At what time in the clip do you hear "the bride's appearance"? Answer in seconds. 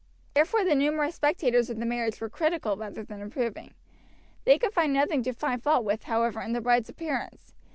6.53-7.53